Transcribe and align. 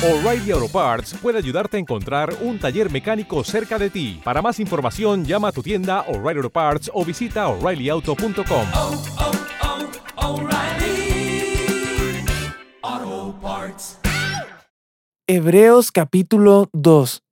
O'Reilly 0.00 0.52
Auto 0.52 0.68
Parts 0.68 1.12
puede 1.20 1.38
ayudarte 1.38 1.76
a 1.76 1.80
encontrar 1.80 2.32
un 2.42 2.60
taller 2.60 2.88
mecánico 2.88 3.42
cerca 3.42 3.80
de 3.80 3.90
ti. 3.90 4.20
Para 4.22 4.40
más 4.40 4.60
información, 4.60 5.24
llama 5.24 5.48
a 5.48 5.52
tu 5.52 5.60
tienda 5.60 6.02
O'Reilly 6.02 6.38
Auto 6.38 6.50
Parts 6.50 6.88
o 6.94 7.04
visita 7.04 7.48
oreillyauto.com. 7.48 8.66
Hebreos 15.26 15.90
capítulo 15.90 16.68
2 16.72 17.24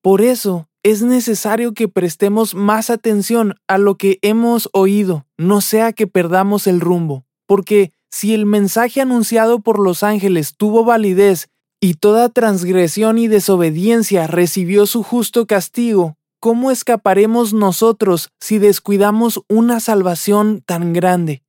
Por 0.00 0.22
eso 0.22 0.68
es 0.84 1.02
necesario 1.02 1.74
que 1.74 1.88
prestemos 1.88 2.54
más 2.54 2.88
atención 2.88 3.56
a 3.66 3.78
lo 3.78 3.96
que 3.96 4.20
hemos 4.22 4.68
oído, 4.72 5.26
no 5.36 5.60
sea 5.60 5.92
que 5.92 6.06
perdamos 6.06 6.68
el 6.68 6.80
rumbo, 6.80 7.24
porque 7.46 7.90
si 8.12 8.32
el 8.32 8.46
mensaje 8.46 9.00
anunciado 9.00 9.58
por 9.58 9.80
los 9.80 10.04
ángeles 10.04 10.54
tuvo 10.56 10.84
validez 10.84 11.48
y 11.84 11.92
toda 11.92 12.30
transgresión 12.30 13.18
y 13.18 13.28
desobediencia 13.28 14.26
recibió 14.26 14.86
su 14.86 15.02
justo 15.02 15.46
castigo, 15.46 16.16
¿cómo 16.40 16.70
escaparemos 16.70 17.52
nosotros 17.52 18.30
si 18.40 18.56
descuidamos 18.56 19.42
una 19.50 19.80
salvación 19.80 20.62
tan 20.64 20.94
grande? 20.94 21.42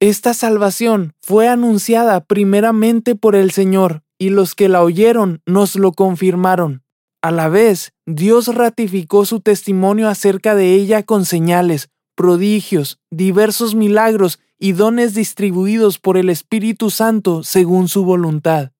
Esta 0.00 0.32
salvación 0.32 1.12
fue 1.20 1.46
anunciada 1.46 2.24
primeramente 2.24 3.16
por 3.16 3.36
el 3.36 3.50
Señor, 3.50 4.02
y 4.18 4.30
los 4.30 4.54
que 4.54 4.70
la 4.70 4.82
oyeron 4.82 5.42
nos 5.44 5.76
lo 5.76 5.92
confirmaron. 5.92 6.82
A 7.20 7.30
la 7.30 7.50
vez, 7.50 7.92
Dios 8.06 8.48
ratificó 8.54 9.26
su 9.26 9.40
testimonio 9.40 10.08
acerca 10.08 10.54
de 10.54 10.72
ella 10.72 11.02
con 11.02 11.26
señales, 11.26 11.90
prodigios, 12.14 12.98
diversos 13.10 13.74
milagros 13.74 14.38
y 14.58 14.72
dones 14.72 15.12
distribuidos 15.12 15.98
por 15.98 16.16
el 16.16 16.30
Espíritu 16.30 16.88
Santo 16.88 17.42
según 17.42 17.88
su 17.88 18.06
voluntad. 18.06 18.70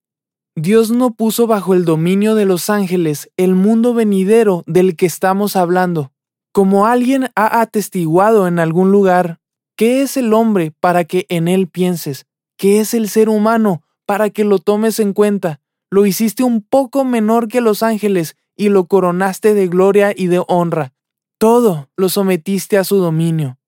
Dios 0.58 0.90
no 0.90 1.12
puso 1.12 1.46
bajo 1.46 1.74
el 1.74 1.84
dominio 1.84 2.34
de 2.34 2.46
los 2.46 2.70
ángeles 2.70 3.30
el 3.36 3.54
mundo 3.54 3.92
venidero 3.92 4.64
del 4.66 4.96
que 4.96 5.04
estamos 5.04 5.54
hablando. 5.54 6.12
Como 6.50 6.86
alguien 6.86 7.28
ha 7.36 7.60
atestiguado 7.60 8.48
en 8.48 8.58
algún 8.58 8.90
lugar, 8.90 9.38
¿qué 9.76 10.00
es 10.00 10.16
el 10.16 10.32
hombre 10.32 10.72
para 10.80 11.04
que 11.04 11.26
en 11.28 11.48
él 11.48 11.68
pienses? 11.68 12.24
¿Qué 12.56 12.80
es 12.80 12.94
el 12.94 13.10
ser 13.10 13.28
humano 13.28 13.82
para 14.06 14.30
que 14.30 14.44
lo 14.44 14.58
tomes 14.58 14.98
en 14.98 15.12
cuenta? 15.12 15.60
Lo 15.90 16.06
hiciste 16.06 16.42
un 16.42 16.62
poco 16.62 17.04
menor 17.04 17.48
que 17.48 17.60
los 17.60 17.82
ángeles 17.82 18.34
y 18.56 18.70
lo 18.70 18.86
coronaste 18.86 19.52
de 19.52 19.68
gloria 19.68 20.14
y 20.16 20.28
de 20.28 20.42
honra. 20.48 20.94
Todo 21.36 21.90
lo 21.98 22.08
sometiste 22.08 22.78
a 22.78 22.84
su 22.84 22.96
dominio. 22.96 23.58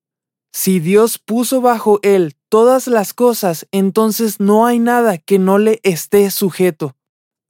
Si 0.51 0.79
Dios 0.79 1.19
puso 1.19 1.61
bajo 1.61 1.99
él 2.01 2.35
todas 2.49 2.87
las 2.87 3.13
cosas, 3.13 3.67
entonces 3.71 4.39
no 4.39 4.65
hay 4.65 4.79
nada 4.79 5.17
que 5.17 5.39
no 5.39 5.57
le 5.57 5.79
esté 5.83 6.29
sujeto. 6.31 6.95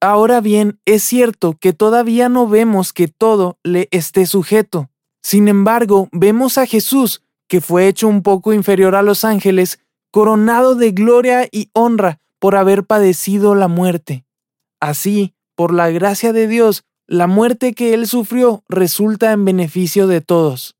Ahora 0.02 0.42
bien, 0.42 0.80
es 0.86 1.04
cierto 1.04 1.58
que 1.60 1.74
todavía 1.74 2.30
no 2.30 2.48
vemos 2.48 2.94
que 2.94 3.08
todo 3.08 3.58
le 3.64 3.88
esté 3.92 4.26
sujeto. 4.26 4.90
Sin 5.22 5.48
embargo, 5.48 6.08
vemos 6.12 6.58
a 6.58 6.66
Jesús, 6.66 7.22
que 7.48 7.62
fue 7.62 7.88
hecho 7.88 8.08
un 8.08 8.24
poco 8.24 8.54
inferior 8.54 8.96
a 8.96 9.02
los 9.02 9.26
ángeles, 9.26 9.80
coronado 10.12 10.76
de 10.76 10.92
gloria 10.92 11.48
y 11.52 11.70
honra 11.74 12.20
por 12.40 12.56
haber 12.56 12.86
padecido 12.86 13.56
la 13.56 13.68
muerte. 13.68 14.26
Así, 14.80 15.34
por 15.56 15.74
la 15.74 15.90
gracia 15.90 16.32
de 16.32 16.48
Dios, 16.48 16.84
la 17.06 17.28
muerte 17.28 17.74
que 17.74 17.94
él 17.94 18.08
sufrió 18.08 18.64
resulta 18.70 19.32
en 19.32 19.44
beneficio 19.44 20.08
de 20.08 20.22
todos. 20.22 20.79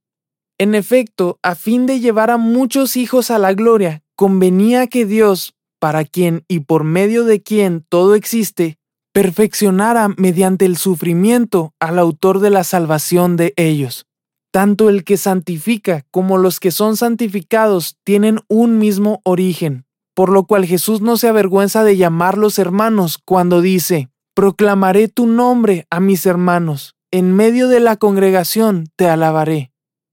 En 0.60 0.76
efecto, 0.76 1.40
a 1.42 1.56
fin 1.56 1.86
de 1.86 2.02
llevar 2.02 2.30
a 2.30 2.38
muchos 2.38 2.98
hijos 2.98 3.32
a 3.32 3.40
la 3.40 3.54
gloria, 3.54 4.04
convenía 4.18 4.88
que 4.88 5.06
Dios, 5.06 5.54
para 5.80 6.04
quien 6.04 6.44
y 6.50 6.60
por 6.60 6.84
medio 6.84 7.24
de 7.24 7.42
quien 7.42 7.86
todo 7.88 8.14
existe, 8.14 8.78
perfeccionara 9.14 10.10
mediante 10.18 10.66
el 10.66 10.76
sufrimiento 10.76 11.74
al 11.80 11.98
autor 11.98 12.42
de 12.42 12.50
la 12.50 12.66
salvación 12.66 13.38
de 13.38 13.54
ellos. 13.56 14.06
Tanto 14.52 14.90
el 14.90 15.06
que 15.06 15.16
santifica 15.16 16.06
como 16.12 16.38
los 16.38 16.60
que 16.60 16.72
son 16.72 16.98
santificados 16.98 17.96
tienen 18.04 18.42
un 18.50 18.80
mismo 18.80 19.22
origen, 19.24 19.86
por 20.14 20.30
lo 20.30 20.44
cual 20.46 20.66
Jesús 20.66 21.00
no 21.00 21.16
se 21.16 21.30
avergüenza 21.30 21.86
de 21.86 21.96
llamarlos 21.96 22.60
hermanos 22.60 23.18
cuando 23.24 23.62
dice, 23.62 24.10
Proclamaré 24.36 25.08
tu 25.08 25.26
nombre 25.26 25.88
a 25.90 26.02
mis 26.02 26.26
hermanos, 26.26 26.96
en 27.12 27.34
medio 27.34 27.70
de 27.70 27.80
la 27.80 27.96
congregación 27.96 28.88
te 28.98 29.08
alabaré. 29.08 29.69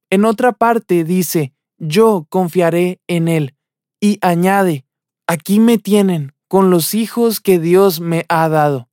En 0.08 0.24
otra 0.24 0.52
parte 0.52 1.02
dice, 1.02 1.52
yo 1.78 2.26
confiaré 2.28 3.00
en 3.08 3.26
él. 3.26 3.56
Y 4.00 4.18
añade, 4.20 4.86
aquí 5.26 5.58
me 5.58 5.78
tienen, 5.78 6.32
con 6.48 6.70
los 6.70 6.94
hijos 6.94 7.40
que 7.40 7.58
Dios 7.58 8.00
me 8.00 8.24
ha 8.28 8.48
dado. 8.48 8.88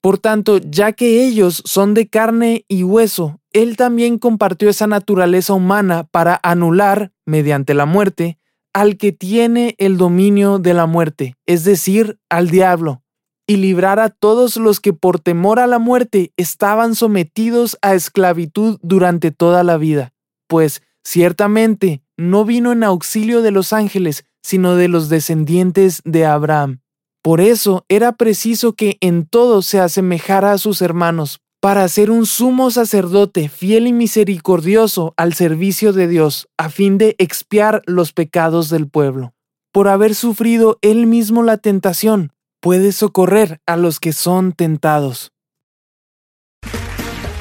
Por 0.00 0.18
tanto, 0.18 0.58
ya 0.58 0.92
que 0.92 1.26
ellos 1.26 1.62
son 1.66 1.92
de 1.92 2.08
carne 2.08 2.64
y 2.66 2.82
hueso, 2.82 3.40
él 3.52 3.76
también 3.76 4.18
compartió 4.18 4.70
esa 4.70 4.86
naturaleza 4.86 5.52
humana 5.52 6.04
para 6.04 6.40
anular, 6.42 7.12
mediante 7.26 7.74
la 7.74 7.84
muerte, 7.84 8.38
al 8.72 8.96
que 8.96 9.12
tiene 9.12 9.74
el 9.78 9.98
dominio 9.98 10.58
de 10.58 10.72
la 10.72 10.86
muerte, 10.86 11.34
es 11.46 11.64
decir, 11.64 12.18
al 12.30 12.48
diablo, 12.48 13.02
y 13.46 13.56
librar 13.56 13.98
a 13.98 14.08
todos 14.08 14.56
los 14.56 14.80
que 14.80 14.92
por 14.92 15.20
temor 15.20 15.58
a 15.58 15.66
la 15.66 15.78
muerte 15.78 16.32
estaban 16.36 16.94
sometidos 16.94 17.76
a 17.82 17.94
esclavitud 17.94 18.78
durante 18.82 19.30
toda 19.30 19.62
la 19.62 19.76
vida 19.76 20.14
pues 20.48 20.82
ciertamente 21.04 22.02
no 22.16 22.44
vino 22.44 22.72
en 22.72 22.82
auxilio 22.82 23.40
de 23.42 23.52
los 23.52 23.72
ángeles, 23.72 24.24
sino 24.42 24.74
de 24.74 24.88
los 24.88 25.08
descendientes 25.08 26.02
de 26.04 26.26
Abraham. 26.26 26.80
Por 27.22 27.40
eso 27.40 27.84
era 27.88 28.12
preciso 28.12 28.72
que 28.72 28.96
en 29.00 29.26
todo 29.26 29.62
se 29.62 29.78
asemejara 29.80 30.52
a 30.52 30.58
sus 30.58 30.82
hermanos, 30.82 31.40
para 31.60 31.88
ser 31.88 32.10
un 32.10 32.24
sumo 32.24 32.70
sacerdote 32.70 33.48
fiel 33.48 33.86
y 33.88 33.92
misericordioso 33.92 35.14
al 35.16 35.34
servicio 35.34 35.92
de 35.92 36.06
Dios, 36.06 36.48
a 36.56 36.68
fin 36.68 36.98
de 36.98 37.16
expiar 37.18 37.82
los 37.86 38.12
pecados 38.12 38.70
del 38.70 38.88
pueblo. 38.88 39.34
Por 39.72 39.88
haber 39.88 40.14
sufrido 40.14 40.78
él 40.82 41.06
mismo 41.06 41.42
la 41.42 41.56
tentación, 41.56 42.32
puede 42.60 42.92
socorrer 42.92 43.60
a 43.66 43.76
los 43.76 44.00
que 44.00 44.12
son 44.12 44.52
tentados. 44.52 45.32